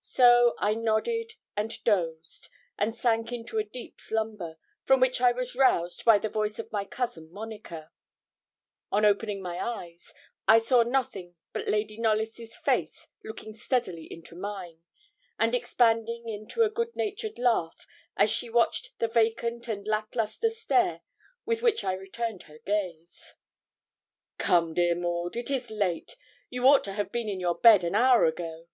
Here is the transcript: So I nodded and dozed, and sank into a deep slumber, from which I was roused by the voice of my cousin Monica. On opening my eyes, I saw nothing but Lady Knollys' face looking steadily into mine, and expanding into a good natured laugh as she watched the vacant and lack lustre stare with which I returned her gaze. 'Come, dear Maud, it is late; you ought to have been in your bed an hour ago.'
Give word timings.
So 0.00 0.56
I 0.58 0.74
nodded 0.74 1.34
and 1.56 1.72
dozed, 1.84 2.48
and 2.76 2.96
sank 2.96 3.30
into 3.30 3.58
a 3.58 3.62
deep 3.62 4.00
slumber, 4.00 4.56
from 4.82 4.98
which 4.98 5.20
I 5.20 5.30
was 5.30 5.54
roused 5.54 6.04
by 6.04 6.18
the 6.18 6.28
voice 6.28 6.58
of 6.58 6.72
my 6.72 6.84
cousin 6.84 7.30
Monica. 7.30 7.92
On 8.90 9.04
opening 9.04 9.40
my 9.40 9.56
eyes, 9.64 10.12
I 10.48 10.58
saw 10.58 10.82
nothing 10.82 11.36
but 11.52 11.68
Lady 11.68 11.96
Knollys' 11.96 12.56
face 12.56 13.06
looking 13.22 13.52
steadily 13.52 14.12
into 14.12 14.34
mine, 14.34 14.82
and 15.38 15.54
expanding 15.54 16.28
into 16.28 16.62
a 16.62 16.70
good 16.70 16.96
natured 16.96 17.38
laugh 17.38 17.86
as 18.16 18.30
she 18.30 18.50
watched 18.50 18.98
the 18.98 19.06
vacant 19.06 19.68
and 19.68 19.86
lack 19.86 20.16
lustre 20.16 20.50
stare 20.50 21.02
with 21.46 21.62
which 21.62 21.84
I 21.84 21.92
returned 21.92 22.42
her 22.42 22.58
gaze. 22.58 23.36
'Come, 24.38 24.74
dear 24.74 24.96
Maud, 24.96 25.36
it 25.36 25.52
is 25.52 25.70
late; 25.70 26.16
you 26.50 26.66
ought 26.66 26.82
to 26.82 26.94
have 26.94 27.12
been 27.12 27.28
in 27.28 27.38
your 27.38 27.54
bed 27.54 27.84
an 27.84 27.94
hour 27.94 28.24
ago.' 28.24 28.66